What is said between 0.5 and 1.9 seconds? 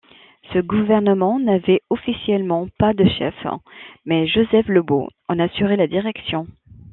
Ce gouvernement n'avait